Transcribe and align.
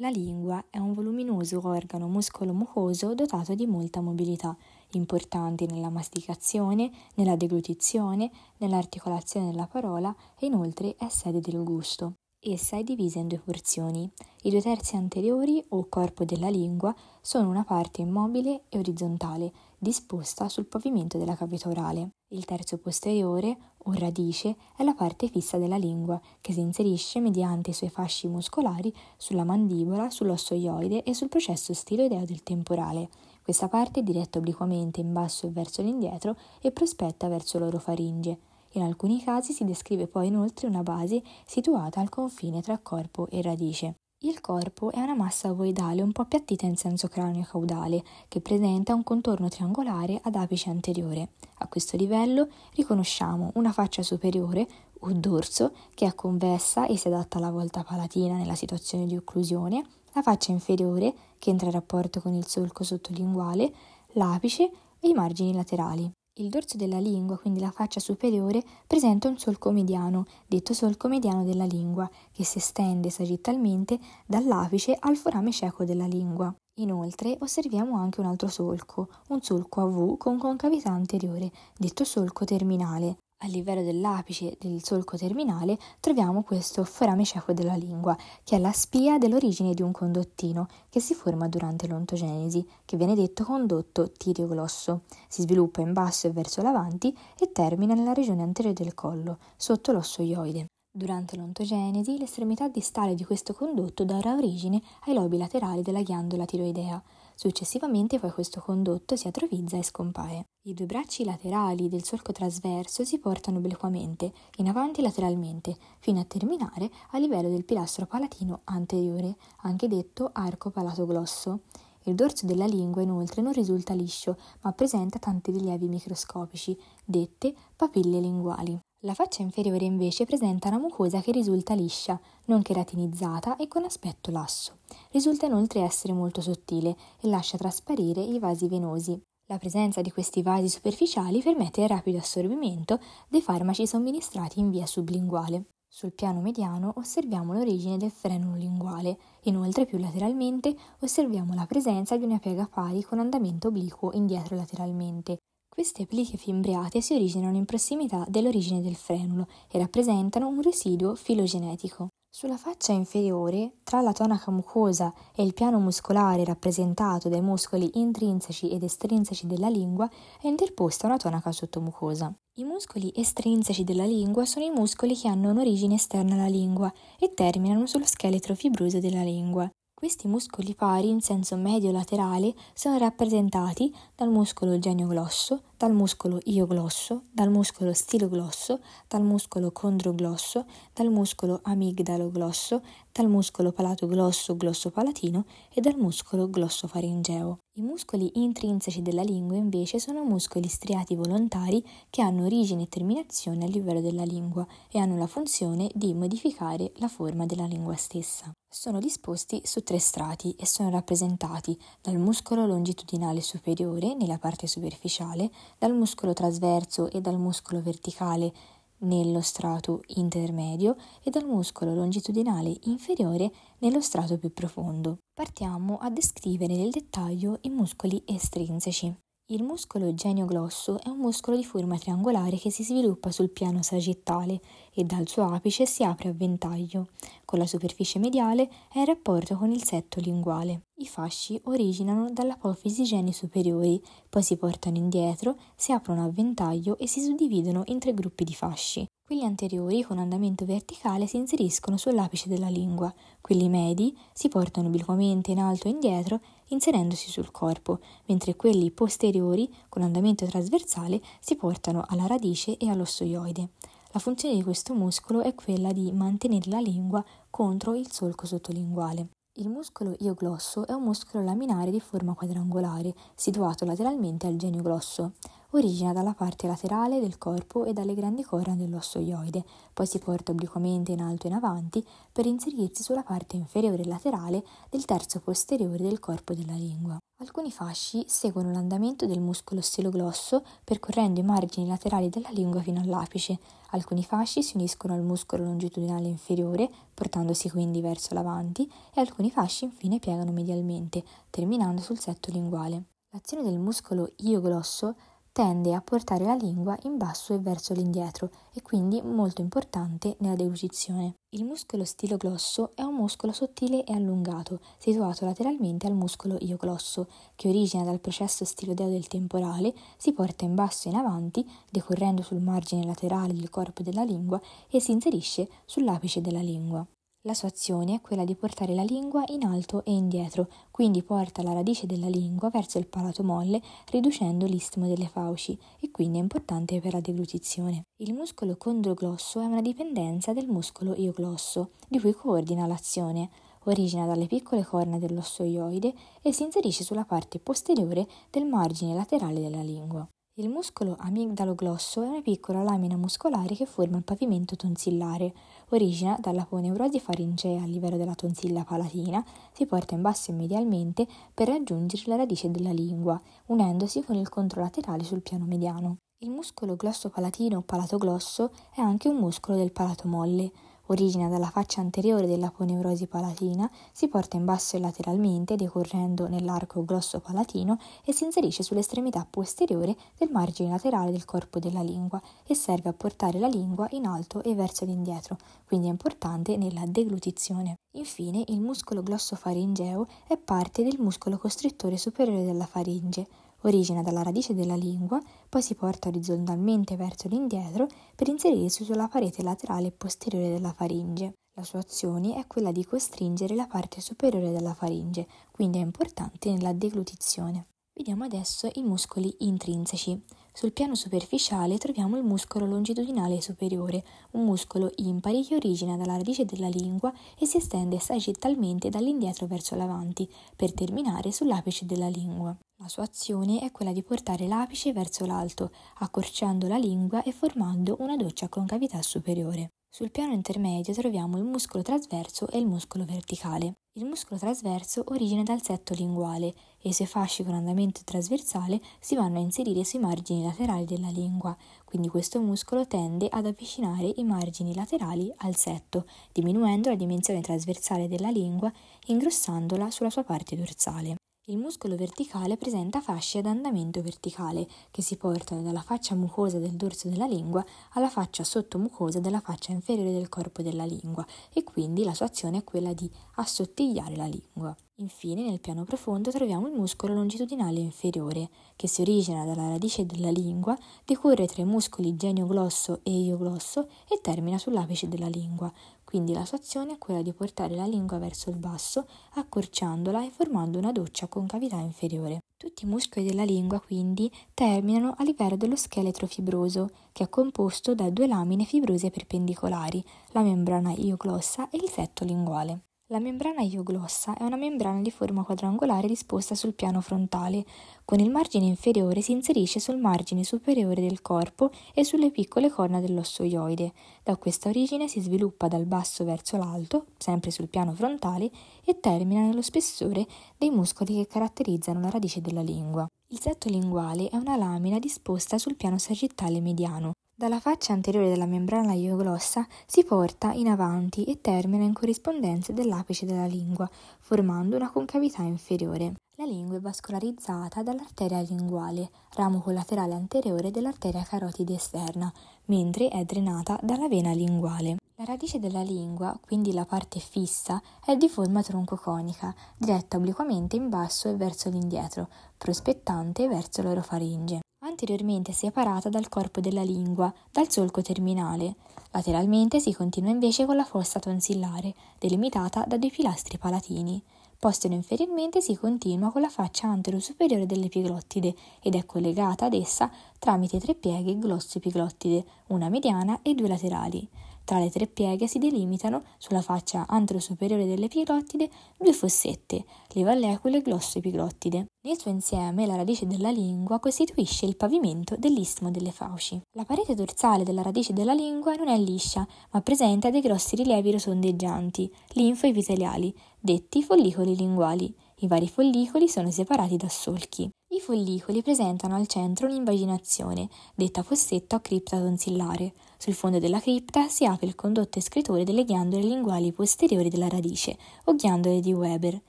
La 0.00 0.10
lingua 0.10 0.62
è 0.68 0.76
un 0.76 0.92
voluminoso 0.92 1.58
organo 1.64 2.06
muscolo-mucoso 2.06 3.14
dotato 3.14 3.54
di 3.54 3.66
molta 3.66 4.02
mobilità, 4.02 4.54
importante 4.90 5.64
nella 5.64 5.88
masticazione, 5.88 6.90
nella 7.14 7.34
deglutizione, 7.34 8.30
nell'articolazione 8.58 9.50
della 9.50 9.66
parola 9.66 10.14
e 10.38 10.44
inoltre 10.44 10.96
è 10.96 11.08
sede 11.08 11.40
del 11.40 11.62
gusto. 11.64 12.16
Essa 12.38 12.76
è 12.76 12.82
divisa 12.82 13.20
in 13.20 13.28
due 13.28 13.38
porzioni. 13.38 14.06
I 14.42 14.50
due 14.50 14.60
terzi 14.60 14.96
anteriori 14.96 15.64
o 15.70 15.86
corpo 15.88 16.26
della 16.26 16.50
lingua 16.50 16.94
sono 17.22 17.48
una 17.48 17.64
parte 17.64 18.02
immobile 18.02 18.64
e 18.68 18.76
orizzontale, 18.76 19.50
disposta 19.78 20.48
sul 20.48 20.66
pavimento 20.66 21.18
della 21.18 21.36
cavità 21.36 21.68
orale. 21.68 22.10
Il 22.28 22.44
terzo 22.44 22.78
posteriore, 22.78 23.56
o 23.78 23.92
radice, 23.92 24.56
è 24.76 24.82
la 24.82 24.94
parte 24.94 25.28
fissa 25.28 25.58
della 25.58 25.76
lingua, 25.76 26.20
che 26.40 26.52
si 26.52 26.60
inserisce 26.60 27.20
mediante 27.20 27.70
i 27.70 27.74
suoi 27.74 27.90
fasci 27.90 28.26
muscolari 28.26 28.92
sulla 29.16 29.44
mandibola, 29.44 30.10
sull'osso 30.10 30.54
ioide 30.54 31.02
e 31.02 31.14
sul 31.14 31.28
processo 31.28 31.72
stiloideo 31.72 32.24
del 32.24 32.42
temporale. 32.42 33.08
Questa 33.42 33.68
parte 33.68 34.00
è 34.00 34.02
diretta 34.02 34.38
obliquamente 34.38 35.00
in 35.00 35.12
basso 35.12 35.46
e 35.46 35.50
verso 35.50 35.82
l'indietro 35.82 36.36
e 36.60 36.72
prospetta 36.72 37.28
verso 37.28 37.58
l'orofaringe. 37.58 38.38
In 38.72 38.82
alcuni 38.82 39.22
casi 39.22 39.52
si 39.52 39.64
descrive 39.64 40.06
poi 40.06 40.26
inoltre 40.26 40.66
una 40.66 40.82
base 40.82 41.22
situata 41.46 42.00
al 42.00 42.08
confine 42.08 42.60
tra 42.60 42.78
corpo 42.78 43.28
e 43.30 43.40
radice. 43.40 43.94
Il 44.20 44.40
corpo 44.40 44.90
è 44.90 44.98
una 44.98 45.14
massa 45.14 45.50
ovoidale 45.50 46.00
un 46.00 46.10
po' 46.10 46.22
appiattita 46.22 46.64
in 46.64 46.76
senso 46.76 47.06
cranio-caudale, 47.06 48.02
che 48.28 48.40
presenta 48.40 48.94
un 48.94 49.04
contorno 49.04 49.50
triangolare 49.50 50.18
ad 50.22 50.36
apice 50.36 50.70
anteriore. 50.70 51.32
A 51.58 51.68
questo 51.68 51.98
livello 51.98 52.48
riconosciamo 52.76 53.50
una 53.56 53.72
faccia 53.72 54.02
superiore 54.02 54.66
o 55.00 55.12
dorso 55.12 55.72
che 55.92 56.06
è 56.06 56.14
convessa 56.14 56.86
e 56.86 56.96
si 56.96 57.08
adatta 57.08 57.36
alla 57.36 57.50
volta 57.50 57.84
palatina 57.84 58.36
nella 58.36 58.54
situazione 58.54 59.04
di 59.04 59.16
occlusione, 59.16 59.84
la 60.14 60.22
faccia 60.22 60.50
inferiore 60.50 61.14
che 61.38 61.50
entra 61.50 61.66
in 61.66 61.74
rapporto 61.74 62.22
con 62.22 62.32
il 62.32 62.46
solco 62.46 62.84
sottolinguale, 62.84 63.70
l'apice 64.12 64.70
e 64.98 65.08
i 65.08 65.12
margini 65.12 65.52
laterali. 65.52 66.10
Il 66.38 66.50
dorso 66.50 66.76
della 66.76 66.98
lingua, 66.98 67.38
quindi 67.38 67.60
la 67.60 67.70
faccia 67.70 67.98
superiore, 67.98 68.62
presenta 68.86 69.26
un 69.26 69.38
solco 69.38 69.70
mediano, 69.70 70.26
detto 70.46 70.74
solco 70.74 71.08
mediano 71.08 71.44
della 71.44 71.64
lingua, 71.64 72.10
che 72.30 72.44
si 72.44 72.58
estende 72.58 73.08
sagittalmente 73.08 73.98
dall'apice 74.26 74.94
al 75.00 75.16
forame 75.16 75.50
cieco 75.50 75.86
della 75.86 76.04
lingua. 76.04 76.54
Inoltre 76.80 77.38
osserviamo 77.40 77.96
anche 77.96 78.20
un 78.20 78.26
altro 78.26 78.48
solco, 78.48 79.08
un 79.28 79.40
solco 79.40 79.80
a 79.80 79.86
V 79.86 80.18
con 80.18 80.36
concavità 80.36 80.90
anteriore, 80.90 81.50
detto 81.74 82.04
solco 82.04 82.44
terminale. 82.44 83.16
A 83.40 83.48
livello 83.48 83.82
dell'apice 83.82 84.56
del 84.58 84.82
solco 84.82 85.18
terminale 85.18 85.76
troviamo 86.00 86.42
questo 86.42 86.84
forame 86.84 87.26
cieco 87.26 87.52
della 87.52 87.74
lingua, 87.74 88.16
che 88.42 88.56
è 88.56 88.58
la 88.58 88.72
spia 88.72 89.18
dell'origine 89.18 89.74
di 89.74 89.82
un 89.82 89.92
condottino 89.92 90.66
che 90.88 91.00
si 91.00 91.12
forma 91.12 91.46
durante 91.46 91.86
l'ontogenesi, 91.86 92.66
che 92.86 92.96
viene 92.96 93.14
detto 93.14 93.44
condotto 93.44 94.10
tireoglosso. 94.10 95.02
Si 95.28 95.42
sviluppa 95.42 95.82
in 95.82 95.92
basso 95.92 96.28
e 96.28 96.30
verso 96.30 96.62
l'avanti 96.62 97.14
e 97.38 97.52
termina 97.52 97.92
nella 97.92 98.14
regione 98.14 98.42
anteriore 98.42 98.82
del 98.82 98.94
collo, 98.94 99.38
sotto 99.54 99.92
l'osso 99.92 100.22
ioide. 100.22 100.68
Durante 100.90 101.36
l'ontogenesi, 101.36 102.16
l'estremità 102.16 102.68
distale 102.68 103.14
di 103.14 103.22
questo 103.22 103.52
condotto 103.52 104.02
darà 104.06 104.32
origine 104.32 104.80
ai 105.04 105.12
lobi 105.12 105.36
laterali 105.36 105.82
della 105.82 106.00
ghiandola 106.00 106.46
tiroidea. 106.46 107.02
Successivamente 107.38 108.18
poi 108.18 108.30
questo 108.32 108.62
condotto 108.62 109.14
si 109.14 109.28
atrovizza 109.28 109.76
e 109.76 109.82
scompare. 109.82 110.46
I 110.62 110.72
due 110.72 110.86
bracci 110.86 111.22
laterali 111.22 111.86
del 111.86 112.02
solco 112.02 112.32
trasverso 112.32 113.04
si 113.04 113.18
portano 113.18 113.58
obliquamente, 113.58 114.32
in 114.56 114.68
avanti 114.68 115.02
lateralmente, 115.02 115.76
fino 115.98 116.18
a 116.18 116.24
terminare 116.24 116.90
a 117.10 117.18
livello 117.18 117.50
del 117.50 117.66
pilastro 117.66 118.06
palatino 118.06 118.62
anteriore, 118.64 119.36
anche 119.64 119.86
detto 119.86 120.30
arco 120.32 120.70
palatoglosso. 120.70 121.60
Il 122.04 122.14
dorso 122.14 122.46
della 122.46 122.64
lingua 122.64 123.02
inoltre 123.02 123.42
non 123.42 123.52
risulta 123.52 123.92
liscio, 123.92 124.38
ma 124.62 124.72
presenta 124.72 125.18
tanti 125.18 125.50
rilievi 125.50 125.88
microscopici, 125.88 126.74
dette 127.04 127.54
papille 127.76 128.18
linguali. 128.18 128.80
La 129.00 129.12
faccia 129.12 129.42
inferiore 129.42 129.84
invece 129.84 130.24
presenta 130.24 130.68
una 130.68 130.78
mucosa 130.78 131.20
che 131.20 131.30
risulta 131.30 131.74
liscia, 131.74 132.18
non 132.46 132.62
keratinizzata 132.62 133.56
e 133.56 133.68
con 133.68 133.84
aspetto 133.84 134.30
lasso. 134.30 134.78
Risulta 135.10 135.44
inoltre 135.44 135.82
essere 135.82 136.14
molto 136.14 136.40
sottile 136.40 136.96
e 137.20 137.28
lascia 137.28 137.58
trasparire 137.58 138.22
i 138.22 138.38
vasi 138.38 138.68
venosi. 138.68 139.20
La 139.48 139.58
presenza 139.58 140.00
di 140.00 140.10
questi 140.10 140.42
vasi 140.42 140.70
superficiali 140.70 141.42
permette 141.42 141.82
il 141.82 141.88
rapido 141.88 142.18
assorbimento 142.18 142.98
dei 143.28 143.42
farmaci 143.42 143.86
somministrati 143.86 144.60
in 144.60 144.70
via 144.70 144.86
sublinguale. 144.86 145.66
Sul 145.86 146.14
piano 146.14 146.40
mediano 146.40 146.94
osserviamo 146.96 147.52
l'origine 147.52 147.98
del 147.98 148.10
frenulo 148.10 148.56
linguale, 148.56 149.18
inoltre 149.42 149.84
più 149.84 149.98
lateralmente 149.98 150.74
osserviamo 151.00 151.54
la 151.54 151.66
presenza 151.66 152.16
di 152.16 152.24
una 152.24 152.38
piega 152.38 152.66
pari 152.66 153.02
con 153.04 153.18
andamento 153.18 153.68
obliquo 153.68 154.12
indietro 154.14 154.56
lateralmente, 154.56 155.36
queste 155.76 156.06
pliche 156.06 156.38
fimbriate 156.38 157.02
si 157.02 157.12
originano 157.12 157.58
in 157.58 157.66
prossimità 157.66 158.24
dell'origine 158.28 158.80
del 158.80 158.94
frenulo 158.94 159.46
e 159.70 159.78
rappresentano 159.78 160.48
un 160.48 160.62
residuo 160.62 161.14
filogenetico. 161.14 162.08
Sulla 162.30 162.56
faccia 162.56 162.92
inferiore, 162.92 163.72
tra 163.82 164.00
la 164.00 164.14
tonaca 164.14 164.50
mucosa 164.50 165.12
e 165.34 165.42
il 165.42 165.52
piano 165.52 165.78
muscolare 165.78 166.44
rappresentato 166.44 167.28
dai 167.28 167.42
muscoli 167.42 167.90
intrinseci 167.98 168.70
ed 168.70 168.84
estrinseci 168.84 169.46
della 169.46 169.68
lingua, 169.68 170.08
è 170.40 170.46
interposta 170.46 171.08
una 171.08 171.18
tonaca 171.18 171.52
sottomucosa. 171.52 172.34
I 172.54 172.64
muscoli 172.64 173.12
estrinseci 173.14 173.84
della 173.84 174.06
lingua 174.06 174.46
sono 174.46 174.64
i 174.64 174.70
muscoli 174.70 175.14
che 175.14 175.28
hanno 175.28 175.50
un'origine 175.50 175.96
esterna 175.96 176.36
alla 176.36 176.48
lingua 176.48 176.90
e 177.18 177.34
terminano 177.34 177.84
sullo 177.84 178.06
scheletro 178.06 178.54
fibroso 178.54 178.98
della 178.98 179.22
lingua. 179.22 179.70
Questi 179.98 180.28
muscoli 180.28 180.74
pari 180.74 181.08
in 181.08 181.22
senso 181.22 181.56
medio-laterale 181.56 182.52
sono 182.74 182.98
rappresentati 182.98 183.90
dal 184.14 184.28
muscolo 184.28 184.78
genioglosso, 184.78 185.62
dal 185.74 185.94
muscolo 185.94 186.38
ioglosso, 186.44 187.22
dal 187.32 187.50
muscolo 187.50 187.94
stiloglosso, 187.94 188.80
dal 189.08 189.22
muscolo 189.22 189.72
condroglosso, 189.72 190.66
dal 190.92 191.08
muscolo 191.08 191.60
amigdaloglosso, 191.62 192.82
dal 193.10 193.28
muscolo 193.28 193.72
palatoglosso 193.72 194.54
glosso-palatino 194.54 195.46
e 195.72 195.80
dal 195.80 195.96
muscolo 195.96 196.50
glossofaringeo. 196.50 197.60
I 197.78 197.82
muscoli 197.82 198.30
intrinseci 198.36 199.02
della 199.02 199.20
lingua 199.20 199.58
invece 199.58 200.00
sono 200.00 200.24
muscoli 200.24 200.66
striati 200.66 201.14
volontari 201.14 201.84
che 202.08 202.22
hanno 202.22 202.46
origine 202.46 202.84
e 202.84 202.88
terminazione 202.88 203.66
a 203.66 203.68
livello 203.68 204.00
della 204.00 204.24
lingua 204.24 204.66
e 204.90 204.98
hanno 204.98 205.18
la 205.18 205.26
funzione 205.26 205.90
di 205.92 206.14
modificare 206.14 206.92
la 206.96 207.08
forma 207.08 207.44
della 207.44 207.66
lingua 207.66 207.94
stessa. 207.96 208.50
Sono 208.66 208.98
disposti 208.98 209.60
su 209.62 209.82
tre 209.82 209.98
strati 209.98 210.56
e 210.58 210.64
sono 210.64 210.88
rappresentati 210.88 211.78
dal 212.00 212.16
muscolo 212.16 212.64
longitudinale 212.64 213.42
superiore 213.42 214.14
nella 214.14 214.38
parte 214.38 214.66
superficiale, 214.66 215.50
dal 215.76 215.92
muscolo 215.92 216.32
trasverso 216.32 217.10
e 217.10 217.20
dal 217.20 217.38
muscolo 217.38 217.82
verticale 217.82 218.54
nello 218.98 219.40
strato 219.40 220.02
intermedio 220.16 220.96
e 221.22 221.30
dal 221.30 221.44
muscolo 221.44 221.94
longitudinale 221.94 222.74
inferiore 222.84 223.50
nello 223.78 224.00
strato 224.00 224.38
più 224.38 224.52
profondo. 224.52 225.18
Partiamo 225.34 225.98
a 225.98 226.10
descrivere 226.10 226.76
nel 226.76 226.90
dettaglio 226.90 227.58
i 227.62 227.70
muscoli 227.70 228.22
estrinseci. 228.24 229.25
Il 229.48 229.62
muscolo 229.62 230.12
genioglosso 230.12 231.00
è 231.00 231.08
un 231.08 231.18
muscolo 231.18 231.56
di 231.56 231.62
forma 231.62 231.96
triangolare 231.96 232.56
che 232.56 232.72
si 232.72 232.82
sviluppa 232.82 233.30
sul 233.30 233.50
piano 233.50 233.80
sagittale 233.80 234.60
e 234.92 235.04
dal 235.04 235.28
suo 235.28 235.44
apice 235.44 235.86
si 235.86 236.02
apre 236.02 236.30
a 236.30 236.32
ventaglio. 236.32 237.10
Con 237.44 237.60
la 237.60 237.66
superficie 237.68 238.18
mediale 238.18 238.68
è 238.92 238.98
in 238.98 239.04
rapporto 239.04 239.56
con 239.56 239.70
il 239.70 239.84
setto 239.84 240.18
linguale. 240.18 240.86
I 240.96 241.06
fasci 241.06 241.60
originano 241.66 242.28
dall'apofisi 242.32 243.04
geni 243.04 243.32
superiori, 243.32 244.02
poi 244.28 244.42
si 244.42 244.56
portano 244.56 244.96
indietro, 244.96 245.54
si 245.76 245.92
aprono 245.92 246.24
a 246.24 246.30
ventaglio 246.30 246.98
e 246.98 247.06
si 247.06 247.20
suddividono 247.20 247.84
in 247.86 248.00
tre 248.00 248.14
gruppi 248.14 248.42
di 248.42 248.52
fasci. 248.52 249.06
Quelli 249.24 249.44
anteriori 249.44 250.02
con 250.02 250.18
andamento 250.18 250.64
verticale 250.64 251.28
si 251.28 251.36
inseriscono 251.36 251.96
sull'apice 251.96 252.48
della 252.48 252.68
lingua, 252.68 253.14
quelli 253.40 253.68
medi 253.68 254.16
si 254.32 254.48
portano 254.48 254.88
obliquamente 254.88 255.52
in 255.52 255.60
alto 255.60 255.86
e 255.86 255.90
indietro 255.90 256.40
inserendosi 256.68 257.30
sul 257.30 257.50
corpo, 257.50 258.00
mentre 258.26 258.56
quelli 258.56 258.90
posteriori 258.90 259.72
con 259.88 260.02
andamento 260.02 260.46
trasversale 260.46 261.20
si 261.40 261.56
portano 261.56 262.04
alla 262.08 262.26
radice 262.26 262.76
e 262.76 262.88
all'ossoioide. 262.88 263.68
La 264.12 264.20
funzione 264.20 264.54
di 264.54 264.62
questo 264.62 264.94
muscolo 264.94 265.42
è 265.42 265.54
quella 265.54 265.92
di 265.92 266.10
mantenere 266.12 266.70
la 266.70 266.80
lingua 266.80 267.22
contro 267.50 267.94
il 267.94 268.10
solco 268.10 268.46
sottolinguale. 268.46 269.28
Il 269.58 269.68
muscolo 269.68 270.14
ioglosso 270.18 270.86
è 270.86 270.92
un 270.92 271.02
muscolo 271.02 271.42
laminare 271.42 271.90
di 271.90 272.00
forma 272.00 272.34
quadrangolare, 272.34 273.14
situato 273.34 273.84
lateralmente 273.84 274.46
al 274.46 274.56
genio 274.56 274.82
glosso. 274.82 275.32
Origina 275.70 276.12
dalla 276.12 276.32
parte 276.32 276.66
laterale 276.66 277.20
del 277.20 277.38
corpo 277.38 277.84
e 277.84 277.92
dalle 277.92 278.14
grandi 278.14 278.44
corna 278.44 278.76
dell'osso 278.76 279.18
ioide, 279.18 279.64
poi 279.92 280.06
si 280.06 280.18
porta 280.18 280.52
obliquamente 280.52 281.12
in 281.12 281.20
alto 281.20 281.46
e 281.46 281.50
in 281.50 281.56
avanti 281.56 282.06
per 282.32 282.46
inserirsi 282.46 283.02
sulla 283.02 283.24
parte 283.24 283.56
inferiore 283.56 284.04
laterale 284.04 284.64
del 284.88 285.04
terzo 285.04 285.40
posteriore 285.40 286.04
del 286.04 286.20
corpo 286.20 286.54
della 286.54 286.74
lingua. 286.74 287.18
Alcuni 287.38 287.70
fasci 287.70 288.24
seguono 288.26 288.70
l'andamento 288.70 289.26
del 289.26 289.40
muscolo 289.40 289.82
stiloglosso 289.82 290.64
percorrendo 290.84 291.40
i 291.40 291.42
margini 291.42 291.86
laterali 291.86 292.30
della 292.30 292.48
lingua 292.50 292.80
fino 292.80 293.00
all'apice. 293.00 293.58
Alcuni 293.90 294.24
fasci 294.24 294.62
si 294.62 294.76
uniscono 294.76 295.12
al 295.12 295.22
muscolo 295.22 295.64
longitudinale 295.64 296.28
inferiore, 296.28 296.88
portandosi 297.12 297.68
quindi 297.68 298.00
verso 298.00 298.32
l'avanti, 298.32 298.90
e 299.12 299.20
alcuni 299.20 299.50
fasci 299.50 299.84
infine 299.84 300.18
piegano 300.18 300.52
medialmente, 300.52 301.22
terminando 301.50 302.00
sul 302.00 302.18
setto 302.18 302.50
linguale. 302.50 303.02
L'azione 303.32 303.64
del 303.64 303.78
muscolo 303.78 304.32
ioglosso 304.36 305.14
tende 305.56 305.94
a 305.94 306.02
portare 306.02 306.44
la 306.44 306.54
lingua 306.54 306.98
in 307.04 307.16
basso 307.16 307.54
e 307.54 307.58
verso 307.58 307.94
l'indietro 307.94 308.50
e 308.74 308.82
quindi 308.82 309.22
molto 309.22 309.62
importante 309.62 310.36
nella 310.40 310.54
deglutizione. 310.54 311.36
Il 311.54 311.64
muscolo 311.64 312.04
stiloglosso 312.04 312.90
è 312.94 313.00
un 313.00 313.14
muscolo 313.14 313.52
sottile 313.52 314.04
e 314.04 314.12
allungato, 314.12 314.80
situato 314.98 315.46
lateralmente 315.46 316.06
al 316.06 316.12
muscolo 316.12 316.58
ioglosso, 316.60 317.26
che 317.54 317.70
origina 317.70 318.04
dal 318.04 318.20
processo 318.20 318.66
stilodeo 318.66 319.08
del 319.08 319.28
temporale, 319.28 319.94
si 320.18 320.34
porta 320.34 320.66
in 320.66 320.74
basso 320.74 321.08
e 321.08 321.12
in 321.12 321.16
avanti, 321.16 321.66
decorrendo 321.90 322.42
sul 322.42 322.60
margine 322.60 323.06
laterale 323.06 323.54
del 323.54 323.70
corpo 323.70 324.02
della 324.02 324.24
lingua 324.24 324.60
e 324.90 325.00
si 325.00 325.12
inserisce 325.12 325.70
sull'apice 325.86 326.42
della 326.42 326.60
lingua. 326.60 327.06
La 327.46 327.54
sua 327.54 327.68
azione 327.68 328.14
è 328.14 328.20
quella 328.20 328.44
di 328.44 328.56
portare 328.56 328.92
la 328.92 329.04
lingua 329.04 329.44
in 329.50 329.64
alto 329.64 330.04
e 330.04 330.10
indietro, 330.10 330.66
quindi 330.90 331.22
porta 331.22 331.62
la 331.62 331.72
radice 331.72 332.04
della 332.04 332.26
lingua 332.26 332.70
verso 332.70 332.98
il 332.98 333.06
palato 333.06 333.44
molle, 333.44 333.80
riducendo 334.10 334.66
l'istmo 334.66 335.06
delle 335.06 335.28
fauci 335.28 335.78
e 336.00 336.10
quindi 336.10 336.38
è 336.38 336.40
importante 336.40 337.00
per 337.00 337.12
la 337.12 337.20
deglutizione. 337.20 338.06
Il 338.16 338.34
muscolo 338.34 338.76
condroglosso 338.76 339.60
è 339.60 339.64
una 339.64 339.80
dipendenza 339.80 340.52
del 340.52 340.66
muscolo 340.66 341.14
ioglosso, 341.14 341.90
di 342.08 342.18
cui 342.18 342.32
coordina 342.32 342.84
l'azione. 342.88 343.48
Origina 343.84 344.26
dalle 344.26 344.48
piccole 344.48 344.82
corna 344.82 345.20
dell'osso 345.20 345.62
ioide 345.62 346.12
e 346.42 346.50
si 346.52 346.64
inserisce 346.64 347.04
sulla 347.04 347.24
parte 347.24 347.60
posteriore 347.60 348.26
del 348.50 348.66
margine 348.66 349.14
laterale 349.14 349.60
della 349.60 349.82
lingua. 349.82 350.28
Il 350.58 350.70
muscolo 350.70 351.16
amigdaloglosso 351.18 352.22
è 352.22 352.28
una 352.28 352.40
piccola 352.40 352.82
lamina 352.82 353.18
muscolare 353.18 353.74
che 353.74 353.84
forma 353.84 354.16
il 354.16 354.24
pavimento 354.24 354.74
tonsillare. 354.74 355.52
Origina 355.90 356.38
dall'aponeurosi 356.40 357.20
faringea 357.20 357.82
a 357.82 357.84
livello 357.84 358.16
della 358.16 358.34
tonsilla 358.34 358.82
palatina, 358.82 359.44
si 359.70 359.84
porta 359.84 360.14
in 360.14 360.22
basso 360.22 360.52
e 360.52 360.54
medialmente 360.54 361.26
per 361.52 361.68
raggiungere 361.68 362.22
la 362.24 362.36
radice 362.36 362.70
della 362.70 362.92
lingua, 362.92 363.38
unendosi 363.66 364.22
con 364.22 364.36
il 364.36 364.48
controlaterale 364.48 365.24
sul 365.24 365.42
piano 365.42 365.66
mediano. 365.66 366.20
Il 366.38 366.48
muscolo 366.48 366.96
glossopalatino 366.96 367.76
o 367.76 367.82
palatoglosso 367.82 368.70
è 368.94 369.02
anche 369.02 369.28
un 369.28 369.36
muscolo 369.36 369.76
del 369.76 369.92
palato 369.92 370.26
molle 370.26 370.72
origina 371.06 371.48
dalla 371.48 371.70
faccia 371.70 372.00
anteriore 372.00 372.46
dell'aponeurosi 372.46 373.26
palatina, 373.26 373.90
si 374.12 374.28
porta 374.28 374.56
in 374.56 374.64
basso 374.64 374.96
e 374.96 375.00
lateralmente 375.00 375.76
decorrendo 375.76 376.48
nell'arco 376.48 377.04
glosso-palatino 377.04 377.98
e 378.24 378.32
si 378.32 378.44
inserisce 378.44 378.82
sull'estremità 378.82 379.46
posteriore 379.48 380.16
del 380.36 380.50
margine 380.50 380.90
laterale 380.90 381.30
del 381.30 381.44
corpo 381.44 381.78
della 381.78 382.02
lingua 382.02 382.40
e 382.66 382.74
serve 382.74 383.10
a 383.10 383.14
portare 383.14 383.58
la 383.58 383.68
lingua 383.68 384.08
in 384.12 384.26
alto 384.26 384.62
e 384.62 384.74
verso 384.74 385.04
l'indietro, 385.04 385.56
quindi 385.86 386.06
è 386.06 386.10
importante 386.10 386.76
nella 386.76 387.04
deglutizione. 387.06 387.96
Infine, 388.16 388.64
il 388.68 388.80
muscolo 388.80 389.22
glossofaringeo 389.22 390.26
è 390.46 390.56
parte 390.56 391.02
del 391.02 391.18
muscolo 391.18 391.58
costrittore 391.58 392.16
superiore 392.16 392.64
della 392.64 392.86
faringe 392.86 393.46
origina 393.82 394.22
dalla 394.22 394.42
radice 394.42 394.74
della 394.74 394.96
lingua, 394.96 395.40
poi 395.68 395.82
si 395.82 395.94
porta 395.94 396.28
orizzontalmente 396.28 397.16
verso 397.16 397.48
l'indietro 397.48 398.06
per 398.34 398.48
inserirsi 398.48 399.04
sulla 399.04 399.28
parete 399.28 399.62
laterale 399.62 400.10
posteriore 400.10 400.70
della 400.70 400.92
faringe. 400.92 401.54
La 401.74 401.84
sua 401.84 401.98
azione 401.98 402.56
è 402.56 402.66
quella 402.66 402.90
di 402.90 403.04
costringere 403.04 403.74
la 403.74 403.86
parte 403.86 404.20
superiore 404.20 404.72
della 404.72 404.94
faringe, 404.94 405.46
quindi 405.70 405.98
è 405.98 406.02
importante 406.02 406.70
nella 406.70 406.92
deglutizione. 406.92 407.86
Vediamo 408.18 408.44
adesso 408.44 408.88
i 408.94 409.02
muscoli 409.02 409.54
intrinseci. 409.58 410.42
Sul 410.72 410.94
piano 410.94 411.14
superficiale 411.14 411.98
troviamo 411.98 412.38
il 412.38 412.44
muscolo 412.44 412.86
longitudinale 412.86 413.60
superiore, 413.60 414.24
un 414.52 414.64
muscolo 414.64 415.10
impari 415.16 415.62
che 415.62 415.74
origina 415.74 416.16
dalla 416.16 416.38
radice 416.38 416.64
della 416.64 416.88
lingua 416.88 417.30
e 417.58 417.66
si 417.66 417.76
estende 417.76 418.18
sagittalmente 418.18 419.10
dall'indietro 419.10 419.66
verso 419.66 419.96
l'avanti, 419.96 420.50
per 420.74 420.94
terminare 420.94 421.52
sull'apice 421.52 422.06
della 422.06 422.28
lingua. 422.28 422.74
La 423.00 423.08
sua 423.08 423.24
azione 423.24 423.80
è 423.80 423.92
quella 423.92 424.12
di 424.12 424.22
portare 424.22 424.66
l'apice 424.66 425.12
verso 425.12 425.44
l'alto, 425.44 425.90
accorciando 426.20 426.88
la 426.88 426.96
lingua 426.96 427.42
e 427.42 427.52
formando 427.52 428.16
una 428.20 428.36
doccia 428.36 428.70
con 428.70 428.86
cavità 428.86 429.20
superiore. 429.20 429.90
Sul 430.16 430.30
piano 430.30 430.54
intermedio 430.54 431.12
troviamo 431.12 431.58
il 431.58 431.64
muscolo 431.64 432.02
trasverso 432.02 432.68
e 432.68 432.78
il 432.78 432.86
muscolo 432.86 433.26
verticale. 433.26 433.96
Il 434.14 434.24
muscolo 434.24 434.58
trasverso 434.58 435.22
origina 435.26 435.62
dal 435.62 435.82
setto 435.82 436.14
linguale 436.14 436.68
e 437.02 437.10
i 437.10 437.12
suoi 437.12 437.28
fasci 437.28 437.62
con 437.62 437.74
andamento 437.74 438.22
trasversale 438.24 438.98
si 439.20 439.34
vanno 439.34 439.58
a 439.58 439.60
inserire 439.60 440.04
sui 440.04 440.18
margini 440.18 440.62
laterali 440.62 441.04
della 441.04 441.28
lingua, 441.28 441.76
quindi 442.06 442.28
questo 442.28 442.62
muscolo 442.62 443.06
tende 443.06 443.48
ad 443.50 443.66
avvicinare 443.66 444.32
i 444.36 444.44
margini 444.44 444.94
laterali 444.94 445.52
al 445.54 445.76
setto, 445.76 446.24
diminuendo 446.50 447.10
la 447.10 447.16
dimensione 447.16 447.60
trasversale 447.60 448.26
della 448.26 448.48
lingua, 448.48 448.90
ingrossandola 449.26 450.10
sulla 450.10 450.30
sua 450.30 450.44
parte 450.44 450.76
dorsale. 450.76 451.36
Il 451.68 451.78
muscolo 451.78 452.14
verticale 452.14 452.76
presenta 452.76 453.20
fasce 453.20 453.58
ad 453.58 453.66
andamento 453.66 454.22
verticale 454.22 454.86
che 455.10 455.20
si 455.20 455.36
portano 455.36 455.82
dalla 455.82 456.00
faccia 456.00 456.36
mucosa 456.36 456.78
del 456.78 456.92
dorso 456.92 457.28
della 457.28 457.46
lingua 457.46 457.84
alla 458.12 458.28
faccia 458.28 458.62
sottomucosa 458.62 459.40
della 459.40 459.58
faccia 459.58 459.90
inferiore 459.90 460.30
del 460.30 460.48
corpo 460.48 460.82
della 460.82 461.04
lingua 461.04 461.44
e 461.72 461.82
quindi 461.82 462.22
la 462.22 462.34
sua 462.34 462.46
azione 462.46 462.78
è 462.78 462.84
quella 462.84 463.12
di 463.14 463.28
assottigliare 463.56 464.36
la 464.36 464.46
lingua. 464.46 464.96
Infine, 465.16 465.64
nel 465.64 465.80
piano 465.80 466.04
profondo 466.04 466.50
troviamo 466.50 466.86
il 466.86 466.92
muscolo 466.92 467.34
longitudinale 467.34 467.98
inferiore, 467.98 468.68
che 468.94 469.08
si 469.08 469.22
origina 469.22 469.64
dalla 469.64 469.88
radice 469.88 470.26
della 470.26 470.50
lingua, 470.50 470.96
decorre 471.24 471.66
tra 471.66 471.82
i 471.82 471.86
muscoli 471.86 472.36
genioglosso 472.36 473.20
e 473.22 473.30
ioglosso 473.30 474.08
e 474.28 474.40
termina 474.40 474.78
sull'apice 474.78 475.26
della 475.26 475.48
lingua. 475.48 475.90
Quindi 476.26 476.52
la 476.52 476.64
sua 476.64 476.78
azione 476.78 477.12
è 477.12 477.18
quella 477.18 477.40
di 477.40 477.52
portare 477.52 477.94
la 477.94 478.04
lingua 478.04 478.38
verso 478.38 478.68
il 478.68 478.76
basso, 478.76 479.28
accorciandola 479.54 480.44
e 480.44 480.50
formando 480.50 480.98
una 480.98 481.12
doccia 481.12 481.46
con 481.46 481.66
cavità 481.66 481.98
inferiore. 481.98 482.58
Tutti 482.76 483.04
i 483.04 483.08
muscoli 483.08 483.46
della 483.46 483.62
lingua 483.62 484.00
quindi 484.00 484.52
terminano 484.74 485.36
a 485.38 485.44
livello 485.44 485.76
dello 485.76 485.94
scheletro 485.94 486.48
fibroso, 486.48 487.10
che 487.30 487.44
è 487.44 487.48
composto 487.48 488.16
da 488.16 488.28
due 488.30 488.48
lamine 488.48 488.84
fibrose 488.84 489.30
perpendicolari, 489.30 490.22
la 490.48 490.62
membrana 490.62 491.12
ioglossa 491.12 491.88
e 491.90 491.98
il 491.98 492.10
setto 492.10 492.44
linguale. 492.44 493.05
La 493.30 493.40
membrana 493.40 493.82
ioglossa 493.82 494.56
è 494.56 494.62
una 494.62 494.76
membrana 494.76 495.20
di 495.20 495.32
forma 495.32 495.64
quadrangolare 495.64 496.28
disposta 496.28 496.76
sul 496.76 496.94
piano 496.94 497.20
frontale. 497.20 497.84
Con 498.24 498.38
il 498.38 498.52
margine 498.52 498.86
inferiore 498.86 499.40
si 499.40 499.50
inserisce 499.50 499.98
sul 499.98 500.16
margine 500.16 500.62
superiore 500.62 501.20
del 501.20 501.42
corpo 501.42 501.90
e 502.14 502.22
sulle 502.22 502.52
piccole 502.52 502.88
corna 502.88 503.18
dell'osso 503.18 503.64
ioide. 503.64 504.12
Da 504.44 504.56
questa 504.56 504.90
origine 504.90 505.26
si 505.26 505.40
sviluppa 505.40 505.88
dal 505.88 506.06
basso 506.06 506.44
verso 506.44 506.76
l'alto, 506.76 507.26
sempre 507.36 507.72
sul 507.72 507.88
piano 507.88 508.12
frontale, 508.14 508.70
e 509.04 509.18
termina 509.18 509.62
nello 509.62 509.82
spessore 509.82 510.46
dei 510.78 510.90
muscoli 510.90 511.34
che 511.34 511.48
caratterizzano 511.48 512.20
la 512.20 512.30
radice 512.30 512.60
della 512.60 512.82
lingua. 512.82 513.26
Il 513.48 513.58
setto 513.58 513.88
linguale 513.88 514.48
è 514.50 514.54
una 514.54 514.76
lamina 514.76 515.18
disposta 515.18 515.78
sul 515.78 515.96
piano 515.96 516.18
sagittale 516.18 516.80
mediano. 516.80 517.32
Dalla 517.58 517.80
faccia 517.80 518.12
anteriore 518.12 518.50
della 518.50 518.66
membrana 518.66 519.14
ioglossa 519.14 519.86
si 520.04 520.24
porta 520.24 520.72
in 520.72 520.88
avanti 520.88 521.44
e 521.44 521.62
termina 521.62 522.04
in 522.04 522.12
corrispondenza 522.12 522.92
dell'apice 522.92 523.46
della 523.46 523.64
lingua, 523.64 524.06
formando 524.40 524.94
una 524.94 525.10
concavità 525.10 525.62
inferiore. 525.62 526.34
La 526.56 526.66
lingua 526.66 526.98
è 526.98 527.00
vascolarizzata 527.00 528.02
dall'arteria 528.02 528.60
linguale, 528.60 529.30
ramo 529.54 529.80
collaterale 529.80 530.34
anteriore 530.34 530.90
dell'arteria 530.90 531.44
carotide 531.44 531.94
esterna, 531.94 532.52
mentre 532.86 533.28
è 533.28 533.42
drenata 533.44 533.98
dalla 534.02 534.28
vena 534.28 534.52
linguale. 534.52 535.16
La 535.36 535.44
radice 535.44 535.78
della 535.78 536.02
lingua, 536.02 536.58
quindi 536.60 536.92
la 536.92 537.06
parte 537.06 537.40
fissa, 537.40 538.02
è 538.22 538.36
di 538.36 538.50
forma 538.50 538.82
troncoconica, 538.82 539.74
diretta 539.96 540.36
obliquamente 540.36 540.96
in 540.96 541.08
basso 541.08 541.48
e 541.48 541.56
verso 541.56 541.88
l'indietro, 541.88 542.48
prospettante 542.76 543.66
verso 543.66 544.02
l'orofaringe 544.02 544.80
anteriormente 545.16 545.72
separata 545.72 546.28
dal 546.28 546.50
corpo 546.50 546.80
della 546.82 547.02
lingua, 547.02 547.52
dal 547.72 547.90
solco 547.90 548.20
terminale. 548.20 548.96
Lateralmente 549.30 549.98
si 549.98 550.12
continua 550.12 550.50
invece 550.50 550.84
con 550.84 550.94
la 550.94 551.04
fossa 551.04 551.40
tonsillare, 551.40 552.14
delimitata 552.38 553.04
da 553.06 553.16
due 553.16 553.30
pilastri 553.30 553.78
palatini. 553.78 554.42
Postero 554.78 555.14
inferiormente 555.14 555.80
si 555.80 555.96
continua 555.96 556.52
con 556.52 556.60
la 556.60 556.68
faccia 556.68 557.08
antero-superiore 557.08 557.86
dell'epiglottide 557.86 558.74
ed 559.00 559.14
è 559.14 559.24
collegata 559.24 559.86
ad 559.86 559.94
essa 559.94 560.30
tramite 560.58 561.00
tre 561.00 561.14
pieghe 561.14 561.58
glosso-epiglottide, 561.58 562.64
una 562.88 563.08
mediana 563.08 563.60
e 563.62 563.74
due 563.74 563.88
laterali. 563.88 564.46
Tra 564.86 565.00
le 565.00 565.10
tre 565.10 565.26
pieghe 565.26 565.66
si 565.66 565.80
delimitano, 565.80 566.44
sulla 566.58 566.80
faccia 566.80 567.26
antro-superiore 567.26 568.06
dell'epiglottide, 568.06 568.88
due 569.18 569.32
fossette, 569.32 570.04
le 570.28 570.42
vallecule 570.44 571.02
glosso-epiglottide. 571.02 572.06
Nel 572.24 572.38
suo 572.38 572.52
insieme, 572.52 573.04
la 573.04 573.16
radice 573.16 573.48
della 573.48 573.70
lingua 573.70 574.20
costituisce 574.20 574.86
il 574.86 574.96
pavimento 574.96 575.56
dell'istmo 575.58 576.12
delle 576.12 576.30
fauci. 576.30 576.80
La 576.92 577.04
parete 577.04 577.34
dorsale 577.34 577.82
della 577.82 578.02
radice 578.02 578.32
della 578.32 578.54
lingua 578.54 578.94
non 578.94 579.08
è 579.08 579.18
liscia, 579.18 579.66
ma 579.90 580.00
presenta 580.02 580.50
dei 580.50 580.60
grossi 580.60 580.94
rilievi 580.94 581.32
rosondeggianti, 581.32 582.32
linfoepiteliali, 582.50 583.52
detti 583.80 584.22
follicoli 584.22 584.76
linguali. 584.76 585.34
I 585.60 585.66
vari 585.66 585.88
follicoli 585.88 586.48
sono 586.48 586.70
separati 586.70 587.16
da 587.16 587.28
solchi. 587.28 587.90
I 588.16 588.20
follicoli 588.20 588.80
presentano 588.80 589.36
al 589.36 589.46
centro 589.46 589.86
un'invaginazione, 589.86 590.88
detta 591.14 591.42
fossetta 591.42 591.96
o 591.96 592.00
cripta 592.00 592.38
tonsillare. 592.38 593.12
Sul 593.36 593.52
fondo 593.52 593.78
della 593.78 594.00
cripta 594.00 594.48
si 594.48 594.64
apre 594.64 594.86
il 594.86 594.94
condotto 594.94 595.38
escretore 595.38 595.84
delle 595.84 596.02
ghiandole 596.02 596.42
linguali 596.42 596.92
posteriori 596.92 597.50
della 597.50 597.68
radice, 597.68 598.16
o 598.44 598.54
ghiandole 598.54 599.00
di 599.00 599.12
Weber. 599.12 599.60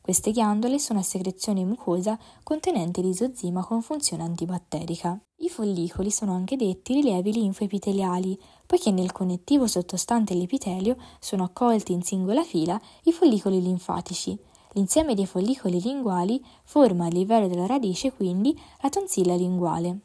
Queste 0.00 0.30
ghiandole 0.30 0.78
sono 0.78 1.00
a 1.00 1.02
secrezione 1.02 1.66
mucosa 1.66 2.18
contenente 2.42 3.02
l'isozima 3.02 3.62
con 3.62 3.82
funzione 3.82 4.22
antibatterica. 4.22 5.20
I 5.40 5.50
follicoli 5.50 6.10
sono 6.10 6.32
anche 6.32 6.56
detti 6.56 6.94
rilievi 6.94 7.30
linfoepiteliali, 7.30 8.40
poiché 8.64 8.90
nel 8.90 9.12
connettivo 9.12 9.66
sottostante 9.66 10.32
l'epitelio 10.32 10.96
sono 11.20 11.44
accolti 11.44 11.92
in 11.92 12.02
singola 12.02 12.42
fila 12.42 12.80
i 13.02 13.12
follicoli 13.12 13.60
linfatici. 13.60 14.38
L'insieme 14.74 15.14
dei 15.14 15.26
follicoli 15.26 15.80
linguali 15.80 16.44
forma 16.64 17.06
a 17.06 17.08
livello 17.08 17.46
della 17.46 17.66
radice 17.66 18.12
quindi 18.12 18.58
la 18.82 18.88
tonsilla 18.88 19.36
linguale. 19.36 20.00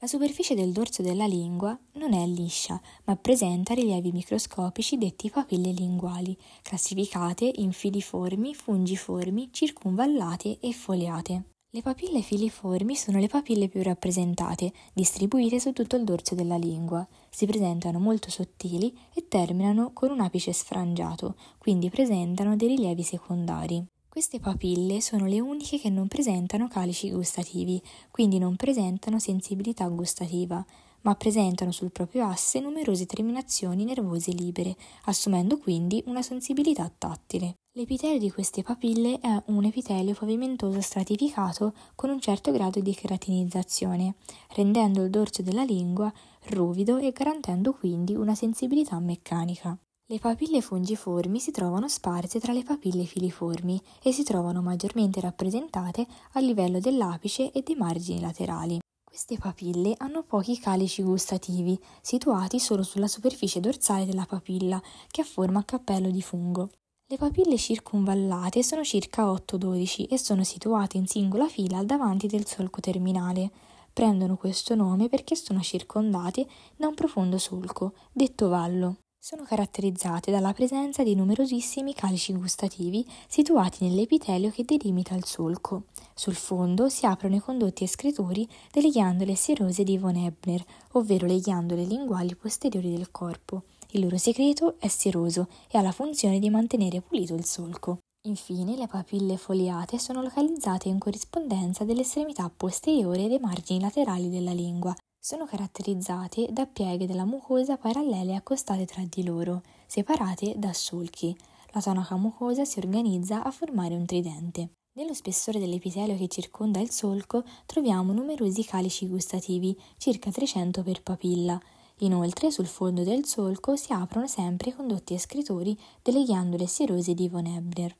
La 0.00 0.06
superficie 0.06 0.54
del 0.54 0.72
dorso 0.72 1.02
della 1.02 1.26
lingua 1.26 1.78
non 1.94 2.12
è 2.12 2.26
liscia, 2.26 2.80
ma 3.04 3.16
presenta 3.16 3.72
rilievi 3.72 4.12
microscopici 4.12 4.98
detti 4.98 5.30
papille 5.30 5.72
linguali, 5.72 6.36
classificate 6.62 7.50
in 7.56 7.72
filiformi, 7.72 8.54
fungiformi, 8.54 9.48
circunvallate 9.52 10.58
e 10.60 10.72
foliate. 10.72 11.44
Le 11.70 11.82
papille 11.82 12.20
filiformi 12.20 12.96
sono 12.96 13.18
le 13.20 13.28
papille 13.28 13.68
più 13.68 13.82
rappresentate, 13.82 14.72
distribuite 14.92 15.60
su 15.60 15.72
tutto 15.72 15.96
il 15.96 16.04
dorso 16.04 16.34
della 16.34 16.56
lingua. 16.56 17.06
Si 17.30 17.46
presentano 17.46 17.98
molto 17.98 18.28
sottili 18.28 18.94
e 19.14 19.28
terminano 19.28 19.92
con 19.92 20.10
un 20.10 20.20
apice 20.20 20.52
sfrangiato, 20.52 21.36
quindi 21.58 21.88
presentano 21.88 22.56
dei 22.56 22.68
rilievi 22.68 23.02
secondari. 23.02 23.86
Queste 24.10 24.40
papille 24.40 25.00
sono 25.00 25.26
le 25.26 25.38
uniche 25.38 25.78
che 25.78 25.88
non 25.88 26.08
presentano 26.08 26.66
calici 26.66 27.12
gustativi, 27.12 27.80
quindi 28.10 28.38
non 28.38 28.56
presentano 28.56 29.20
sensibilità 29.20 29.86
gustativa, 29.86 30.66
ma 31.02 31.14
presentano 31.14 31.70
sul 31.70 31.92
proprio 31.92 32.26
asse 32.26 32.58
numerose 32.58 33.06
terminazioni 33.06 33.84
nervose 33.84 34.32
libere, 34.32 34.74
assumendo 35.04 35.58
quindi 35.58 36.02
una 36.06 36.22
sensibilità 36.22 36.90
tattile. 36.98 37.54
L'epitelio 37.74 38.18
di 38.18 38.32
queste 38.32 38.64
papille 38.64 39.20
è 39.20 39.42
un 39.46 39.64
epitelio 39.64 40.12
pavimentoso 40.12 40.80
stratificato 40.80 41.72
con 41.94 42.10
un 42.10 42.20
certo 42.20 42.50
grado 42.50 42.80
di 42.80 42.92
keratinizzazione, 42.92 44.16
rendendo 44.56 45.04
il 45.04 45.10
dorso 45.10 45.42
della 45.42 45.62
lingua 45.62 46.12
ruvido 46.46 46.98
e 46.98 47.12
garantendo 47.12 47.72
quindi 47.72 48.16
una 48.16 48.34
sensibilità 48.34 48.98
meccanica. 48.98 49.78
Le 50.10 50.18
papille 50.18 50.60
fungiformi 50.60 51.38
si 51.38 51.52
trovano 51.52 51.88
sparse 51.88 52.40
tra 52.40 52.52
le 52.52 52.64
papille 52.64 53.04
filiformi 53.04 53.80
e 54.02 54.10
si 54.10 54.24
trovano 54.24 54.60
maggiormente 54.60 55.20
rappresentate 55.20 56.04
a 56.32 56.40
livello 56.40 56.80
dell'apice 56.80 57.52
e 57.52 57.62
dei 57.62 57.76
margini 57.76 58.20
laterali. 58.20 58.80
Queste 59.04 59.38
papille 59.38 59.94
hanno 59.98 60.24
pochi 60.24 60.58
calici 60.58 61.04
gustativi, 61.04 61.78
situati 62.00 62.58
solo 62.58 62.82
sulla 62.82 63.06
superficie 63.06 63.60
dorsale 63.60 64.04
della 64.04 64.26
papilla, 64.26 64.82
che 65.06 65.20
ha 65.20 65.24
forma 65.24 65.60
a 65.60 65.64
cappello 65.64 66.10
di 66.10 66.22
fungo. 66.22 66.70
Le 67.06 67.16
papille 67.16 67.56
circunvallate 67.56 68.64
sono 68.64 68.82
circa 68.82 69.30
8-12 69.30 70.06
e 70.10 70.18
sono 70.18 70.42
situate 70.42 70.96
in 70.96 71.06
singola 71.06 71.46
fila 71.46 71.84
davanti 71.84 72.26
del 72.26 72.46
solco 72.46 72.80
terminale. 72.80 73.48
Prendono 73.92 74.36
questo 74.36 74.74
nome 74.74 75.08
perché 75.08 75.36
sono 75.36 75.60
circondate 75.60 76.48
da 76.74 76.88
un 76.88 76.94
profondo 76.94 77.38
solco, 77.38 77.92
detto 78.10 78.48
vallo. 78.48 78.96
Sono 79.22 79.44
caratterizzate 79.44 80.30
dalla 80.30 80.54
presenza 80.54 81.02
di 81.02 81.14
numerosissimi 81.14 81.92
calici 81.92 82.32
gustativi 82.32 83.06
situati 83.28 83.84
nell'epitelio 83.86 84.50
che 84.50 84.64
delimita 84.64 85.14
il 85.14 85.26
solco. 85.26 85.82
Sul 86.14 86.34
fondo 86.34 86.88
si 86.88 87.04
aprono 87.04 87.36
i 87.36 87.40
condotti 87.40 87.84
escretori 87.84 88.48
delle 88.72 88.88
ghiandole 88.88 89.34
sierose 89.34 89.84
di 89.84 89.98
von 89.98 90.16
Ebner, 90.16 90.64
ovvero 90.92 91.26
le 91.26 91.38
ghiandole 91.38 91.84
linguali 91.84 92.34
posteriori 92.34 92.90
del 92.90 93.10
corpo. 93.10 93.64
Il 93.90 94.00
loro 94.00 94.16
segreto 94.16 94.76
è 94.78 94.88
seroso 94.88 95.48
e 95.68 95.76
ha 95.76 95.82
la 95.82 95.92
funzione 95.92 96.38
di 96.38 96.48
mantenere 96.48 97.02
pulito 97.02 97.34
il 97.34 97.44
solco. 97.44 97.98
Infine, 98.26 98.74
le 98.74 98.86
papille 98.86 99.36
foliate 99.36 99.98
sono 99.98 100.22
localizzate 100.22 100.88
in 100.88 100.98
corrispondenza 100.98 101.84
dell'estremità 101.84 102.50
posteriore 102.54 103.28
dei 103.28 103.38
margini 103.38 103.80
laterali 103.80 104.30
della 104.30 104.52
lingua, 104.52 104.96
sono 105.22 105.44
caratterizzate 105.44 106.48
da 106.50 106.64
pieghe 106.64 107.06
della 107.06 107.26
mucosa 107.26 107.76
parallele 107.76 108.34
accostate 108.34 108.86
tra 108.86 109.02
di 109.06 109.22
loro, 109.22 109.60
separate 109.86 110.54
da 110.56 110.72
solchi. 110.72 111.36
La 111.72 111.82
tonaca 111.82 112.16
mucosa 112.16 112.64
si 112.64 112.78
organizza 112.78 113.44
a 113.44 113.50
formare 113.50 113.94
un 113.94 114.06
tridente. 114.06 114.70
Nello 114.92 115.12
spessore 115.12 115.58
dell'epitelio 115.58 116.16
che 116.16 116.26
circonda 116.26 116.80
il 116.80 116.90
solco 116.90 117.44
troviamo 117.66 118.14
numerosi 118.14 118.64
calici 118.64 119.06
gustativi, 119.06 119.78
circa 119.98 120.30
300 120.30 120.82
per 120.82 121.02
papilla. 121.02 121.60
Inoltre, 121.98 122.50
sul 122.50 122.66
fondo 122.66 123.04
del 123.04 123.26
solco 123.26 123.76
si 123.76 123.92
aprono 123.92 124.26
sempre 124.26 124.70
i 124.70 124.74
condotti 124.74 125.12
escretori 125.12 125.78
delle 126.02 126.24
ghiandole 126.24 126.66
sierose 126.66 127.12
di 127.12 127.28
von 127.28 127.44
Ebner. 127.44 127.94